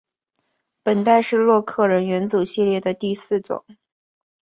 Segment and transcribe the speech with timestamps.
[0.83, 3.67] 本代是洛克人元祖系列的第四作。